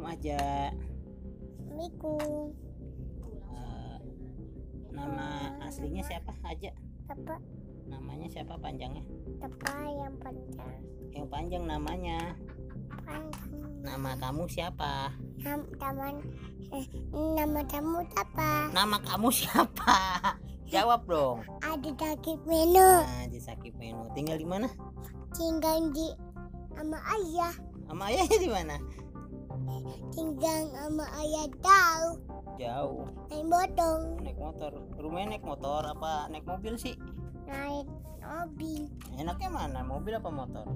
Assalamualaikum 0.00 0.32
aja. 0.32 0.72
Assalamualaikum 1.60 2.56
uh, 3.36 3.52
eh, 3.52 3.98
nama 4.96 5.28
aslinya 5.60 6.00
siapa 6.00 6.32
aja 6.48 6.72
Tepa 7.04 7.36
namanya 7.84 8.24
siapa 8.32 8.56
panjangnya? 8.56 9.04
Tepa 9.44 9.76
yang 9.92 10.16
panjang. 10.24 10.72
Yang 11.12 11.26
panjang 11.28 11.64
namanya. 11.68 12.32
Panjang. 13.04 13.60
nama 13.84 14.16
kamu 14.16 14.48
siapa? 14.48 15.12
Nam, 15.44 15.68
taman, 15.76 16.24
eh, 16.72 16.86
nama 17.12 17.60
kamu 17.68 18.00
siapa 18.08 18.72
nama 18.72 18.96
kamu 19.04 19.28
siapa? 19.44 19.96
Jawab 20.72 21.04
dong. 21.04 21.44
Ada 21.60 21.92
sakit 21.92 22.48
menu. 22.48 23.04
Nah, 23.04 23.28
sakit 23.28 23.76
menu. 23.76 24.08
Tinggal 24.16 24.40
di 24.40 24.48
mana? 24.48 24.72
Tinggal 25.36 25.92
di 25.92 26.08
sama 26.72 26.96
ayah. 27.20 27.52
Sama 27.84 28.08
ayahnya 28.08 28.38
di 28.40 28.48
mana? 28.48 28.80
Tinggal 30.10 30.60
sama 30.68 31.06
ayah 31.16 31.46
tahu. 31.58 32.06
jauh 32.56 33.08
Naik 33.30 33.46
botong. 33.46 34.02
naik 34.20 34.36
motor 34.36 34.72
rumahnya 34.94 35.26
naik 35.32 35.44
motor 35.44 35.80
apa 35.82 36.28
naik 36.28 36.44
mobil 36.44 36.76
sih 36.76 36.92
Naik 37.46 37.88
mobil. 38.20 38.84
enaknya 39.16 39.48
mana 39.48 39.80
mobil 39.80 40.12
apa 40.12 40.28
motor 40.28 40.66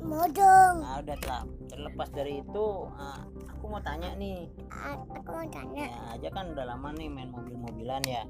Modong. 0.00 0.74
nah 0.80 0.98
udah 0.98 1.16
telah 1.18 1.42
terlepas 1.68 2.08
dari 2.10 2.40
itu 2.40 2.66
ah, 2.90 3.20
aku 3.46 3.64
mau 3.66 3.76
tanya 3.78 4.14
nih 4.14 4.48
A- 4.68 4.96
Aku 4.96 5.28
mau 5.28 5.44
tanya. 5.44 5.84
ya 5.84 6.00
aja 6.16 6.28
kan 6.30 6.48
udah 6.48 6.64
lama 6.66 6.88
nih 6.92 7.08
main 7.08 7.28
mobil-mobilan 7.28 8.02
ya 8.02 8.24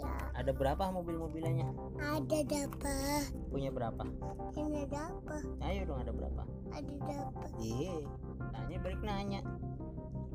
Iya. 0.00 0.12
ada 0.34 0.50
berapa 0.50 0.84
mobil-mobilannya 0.90 1.68
Ada 1.98 2.38
dapa. 2.42 2.96
punya 3.46 3.68
berapa 3.68 4.02
Ini 4.52 4.82
dapa. 4.86 5.36
ayo 5.62 5.80
dong 5.84 6.00
ada 6.00 6.10
berapa 6.10 6.42
Ada 6.70 6.94
dapa. 7.02 7.46
iya 7.56 8.00
tanya 8.50 8.76
balik 8.78 9.00
nanya 9.00 9.40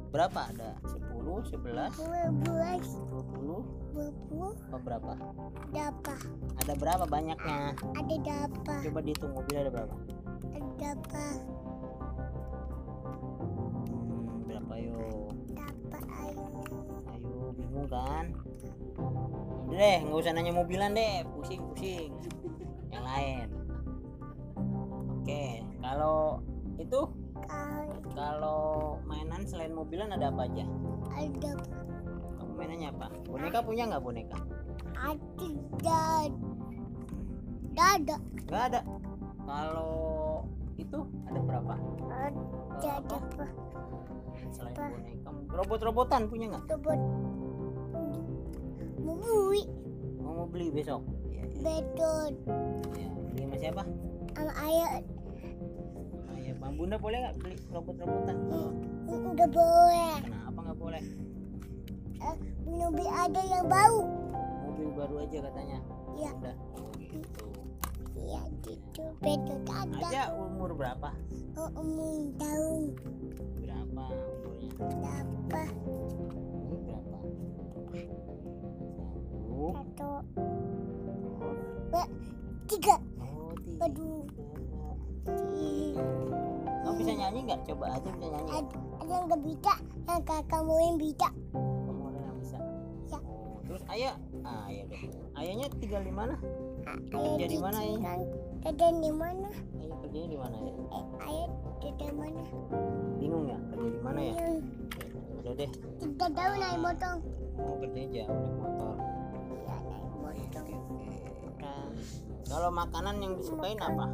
berapa 0.07 0.39
ada 0.47 0.69
10 0.85 1.02
11 1.11 1.52
Dua 1.52 2.23
belas. 2.31 2.85
20 3.11 3.66
Dua 3.91 4.09
puluh. 4.22 4.53
apa 4.67 4.77
berapa 4.77 5.11
Dapa. 5.69 6.16
ada 6.55 6.73
berapa 6.73 7.03
banyaknya 7.05 7.73
Ada 7.91 8.16
dapa. 8.17 8.75
coba 8.81 9.00
dihitung 9.02 9.33
mobil 9.33 9.55
ada 9.57 9.72
berapa 9.72 9.95
Ada 10.47 10.69
dapa. 10.77 11.25
hmm, 13.41 14.45
berapa 14.45 14.72
ayo 14.75 15.00
bingung 17.76 17.92
kan? 17.92 18.26
Udah 19.68 19.76
deh 19.76 19.98
nggak 20.08 20.16
usah 20.23 20.31
nanya 20.31 20.56
mobilan 20.56 20.95
deh. 20.95 21.28
Pusing 21.36 21.59
pusing. 21.76 22.12
Yang 22.88 23.04
lain. 23.04 23.48
Oke 25.20 25.44
kalau 25.84 26.40
itu? 26.80 27.02
Kalau 28.16 29.03
mainan 29.03 29.44
selain 29.44 29.76
mobilan 29.76 30.16
ada 30.16 30.31
apa 30.31 30.48
aja? 30.48 30.64
Ada. 31.20 31.52
Kamu 32.40 32.52
mainannya 32.56 32.96
apa? 32.96 33.12
Boneka 33.28 33.59
punya 33.59 33.92
nggak 33.92 34.03
boneka? 34.08 34.40
Ada. 34.96 35.50
Dad. 35.84 36.31
Dada. 37.76 38.18
nggak 38.48 38.64
ada. 38.72 38.81
Kalau 39.44 40.48
itu 40.80 41.00
ada 41.28 41.40
berapa? 41.44 41.76
Ada 42.08 42.92
apa? 43.03 43.46
selain 44.56 44.76
boneka. 44.80 45.30
Robot-robotan 45.52 46.31
punya 46.31 46.56
nggak? 46.56 46.64
Robot. 46.72 47.00
Bubui. 49.06 49.61
mau 50.17 50.34
mau 50.36 50.48
beli 50.48 50.67
besok 50.72 51.06
ya, 51.28 51.44
ya, 51.44 51.61
Betul. 51.61 52.28
ya. 52.92 53.08
beli 53.23 53.42
sama 53.44 53.56
siapa 53.56 53.84
Sama 54.34 54.53
ayah. 54.59 54.92
Ya 56.36 56.53
bang 56.53 56.73
bunda 56.73 56.97
boleh 56.97 57.18
nggak 57.19 57.35
beli 57.40 57.56
robot-robotan 57.68 58.38
Enggak 59.06 59.50
boleh. 59.50 60.16
kenapa 60.19 60.59
nggak 60.63 60.79
boleh 60.79 61.03
Eh, 62.18 62.35
Mobil 62.66 63.06
ada 63.07 63.41
yang 63.44 63.66
bau. 63.66 64.02
mobil 64.63 64.90
baru 64.91 65.16
aja 65.22 65.38
katanya 65.44 65.78
Ya. 66.16 66.31
udah 66.34 66.56
oh, 66.74 66.90
gitu 66.97 67.46
Iya 68.16 68.41
gitu. 68.62 69.03
Betul 69.19 69.59
ada. 69.68 70.02
aja 70.03 70.22
umur 70.34 70.74
berapa 70.74 71.09
Oh, 71.56 71.69
umum 71.75 72.34
tahun. 72.35 72.81
berapa 73.56 74.06
umurnya 74.52 75.16
Dapa. 75.24 75.44
Satu. 79.72 80.09
Dua. 81.88 82.03
Tiga. 82.66 82.96
oh 83.22 83.53
tiga 83.59 83.86
Aduh. 83.86 84.22
Tiga. 85.26 86.03
kamu 86.81 86.96
bisa 86.98 87.14
nyanyi 87.14 87.40
nggak 87.44 87.62
coba 87.66 87.86
aja 87.92 88.09
bisa 88.12 88.28
nyanyi? 88.28 88.50
Ada, 88.52 88.62
ada 88.96 89.12
yang 89.12 89.26
nggak 89.26 89.42
bisa, 89.44 89.74
yang 90.06 90.22
kakak 90.24 90.62
mau 90.62 90.78
yang 90.78 90.98
bisa. 90.98 91.28
kamu 91.53 92.03
yang 92.16 92.38
bisa 92.38 92.58
Ya. 93.06 93.18
oh, 93.22 93.58
terus 93.64 93.84
ayah 93.88 94.14
ah 94.42 94.66
ya 94.68 94.84
deh 94.86 95.02
ayahnya 95.36 95.66
tinggal 95.76 96.02
di 96.02 96.14
mana 96.14 96.36
Ayah 96.86 97.34
Kerja 97.34 97.47
di 97.47 97.58
mana, 97.58 97.78
Ayah? 97.82 97.97
Kan, 97.97 98.20
kerja 98.62 98.88
di 98.94 99.12
mana? 99.12 99.47
ayah 99.76 99.97
kerjanya 100.00 100.28
di 100.28 100.38
mana 100.38 100.56
ya 100.56 100.72
Eh, 100.88 101.03
ayah 101.24 101.47
kerja 101.76 102.06
di 102.06 102.16
mana? 102.16 102.42
bingung 103.16 103.46
ya 103.46 103.58
kerja 103.68 103.88
di 103.88 104.02
mana 104.02 104.20
ya 104.22 104.34
udah 105.36 105.53
deh 105.56 105.70
tiga 106.00 106.28
tahun 106.32 106.56
naik 106.59 106.80
motong. 106.80 107.18
mau 107.56 107.76
kerjanya 107.80 108.04
kalau 112.66 112.81
makanan 112.81 113.22
yang 113.22 113.38
disukain 113.38 113.78
apa? 113.78 114.09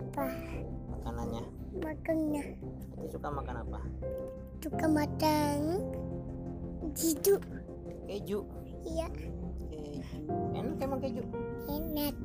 Apa? 0.00 0.24
makanannya? 0.96 1.44
Makannya. 1.76 2.42
Nanti 2.88 3.06
suka 3.12 3.28
makan 3.28 3.68
apa? 3.68 3.80
Suka 4.64 4.86
makan 4.88 5.60
jitu. 6.96 7.36
keju? 8.08 8.48
Iya, 8.88 9.12
keju. 9.12 10.00
Enak 10.56 10.80
emang 10.80 11.04
keju? 11.04 11.20
Enak. 11.68 12.16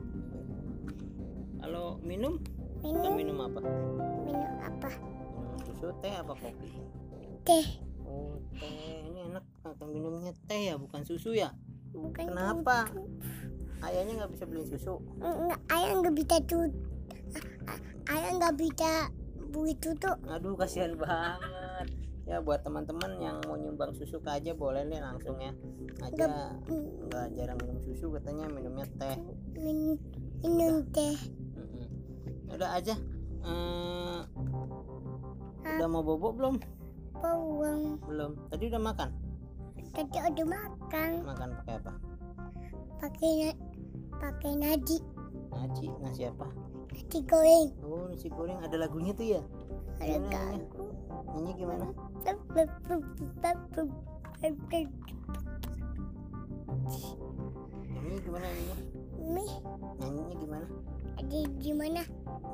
kalau 1.60 2.00
minum? 2.00 2.40
Suka 2.80 2.88
Minum, 2.88 3.14
minum 3.20 3.38
apa? 3.44 3.60
Minum 4.24 4.48
apa? 4.64 4.88
minum 4.96 5.68
susu 5.68 5.92
teh 6.00 6.16
apa 6.16 6.32
kopi? 6.32 6.80
Teh. 7.44 7.68
oh 8.08 8.40
teh. 8.56 9.04
Ini 9.04 9.36
enak 9.36 9.44
kata 9.68 9.84
minumnya. 9.84 10.32
Teh 10.48 10.72
ya 10.72 10.80
bukan 10.80 11.04
susu 11.04 11.36
ya? 11.36 11.52
Bukan 11.92 12.32
Kenapa? 12.32 12.88
susu. 12.88 13.37
Ayahnya 13.80 14.14
nggak 14.18 14.32
bisa 14.32 14.44
beli 14.44 14.64
susu 14.64 14.96
ayah 15.70 15.92
nggak 15.96 16.16
bisa 16.16 16.36
tuh. 16.44 16.68
Ayah 18.08 18.30
nggak 18.34 18.56
bisa 18.56 18.92
beli 19.48 19.74
tutup. 19.76 20.18
aduh 20.26 20.54
kasihan 20.54 20.94
banget 20.94 21.88
ya 22.24 22.38
buat 22.38 22.60
teman-teman 22.60 23.16
yang 23.18 23.40
mau 23.44 23.56
nyumbang 23.56 23.92
susu 23.92 24.20
ke 24.20 24.30
aja 24.30 24.52
boleh 24.52 24.84
nih 24.84 25.00
langsung 25.00 25.38
ya 25.38 25.56
aja 26.02 26.28
nggak 26.68 27.28
jarang 27.32 27.56
minum 27.58 27.80
susu 27.80 28.12
katanya 28.12 28.46
minumnya 28.48 28.84
teh 28.94 29.16
Min, 29.56 29.96
minum 30.42 30.84
teh. 30.90 31.16
Mm-mm. 31.54 31.88
udah 32.52 32.70
aja 32.74 32.96
Eh, 33.40 34.20
udah 35.70 35.88
mau 35.88 36.02
bobo 36.02 36.32
belum 36.32 36.60
Bawang. 37.16 37.96
belum 38.04 38.32
tadi 38.48 38.64
udah 38.68 38.82
makan 38.84 39.10
Tadi 39.90 40.18
udah 40.20 40.46
makan. 40.46 41.12
makan 41.24 41.50
pakai 41.56 41.74
apa 41.80 41.94
Pakai 43.00 43.32
pakai 44.18 44.52
nasi. 44.58 44.98
nasi 45.54 45.86
nasi 46.02 46.22
apa? 46.26 46.48
Nasi 46.94 47.20
goreng. 47.26 47.68
oh 47.86 48.10
nasi 48.10 48.28
goreng. 48.34 48.58
Ada 48.66 48.76
lagunya 48.82 49.14
tuh 49.14 49.26
ya? 49.38 49.42
Ada 50.02 50.18
Gimana 50.18 50.26
nyanyi? 50.30 50.66
nyanyi 51.34 51.52
gimana? 51.58 51.86
Nyanyi 57.94 58.18
gimana 58.24 58.46
nyanyinya 58.48 58.76
Mih, 59.28 59.52
nyanyinya 60.00 60.36
gimana? 60.40 60.66
Ada 61.18 61.38
di 61.58 61.72
mana? 61.74 62.02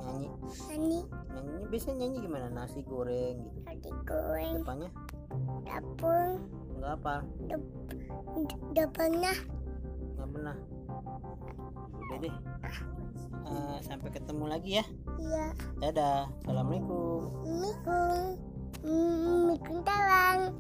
nyanyi. 0.04 0.28
Nani, 0.68 1.00
nyanyinya 1.32 1.68
biasa 1.72 1.90
nyanyi 1.96 2.18
gimana? 2.24 2.46
Nasi 2.52 2.80
goreng 2.88 3.36
gitu. 3.40 3.60
Nasi 3.68 3.90
goreng. 4.08 4.54
depannya? 4.64 4.90
Dapur, 5.64 6.28
nggak 6.80 6.94
apa. 7.00 7.16
Udah 8.72 8.88
pernah. 8.92 9.38
nggak 10.18 10.30
pernah 10.30 10.58
udah 12.14 12.30
deh. 12.30 12.36
Eh, 13.44 13.78
sampai 13.82 14.10
ketemu 14.14 14.46
lagi 14.46 14.72
ya. 14.78 14.86
Iya, 15.18 15.46
dadah. 15.82 16.30
Assalamualaikum. 16.46 17.26
Mikung 19.50 19.82
talang. 19.82 20.54